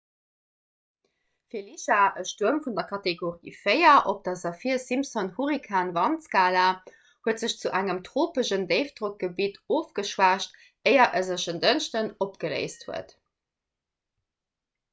felicia 1.55 1.97
e 2.21 2.23
stuerm 2.29 2.61
vun 2.67 2.77
der 2.77 2.85
kategorie 2.91 3.51
4 3.65 3.89
op 4.13 4.23
der 4.27 4.39
saffir-simpson-hurrikan-wandskala 4.43 6.63
huet 7.27 7.43
sech 7.45 7.55
zu 7.59 7.71
engem 7.81 7.99
tropeschen 8.09 8.65
déifdrockgebitt 8.73 9.59
ofgeschwächt 9.81 10.55
éier 10.93 11.05
e 11.19 11.21
sech 11.29 11.45
en 11.53 11.61
dënschdeg 11.67 12.09
opgeléist 12.29 12.87
huet 12.89 13.13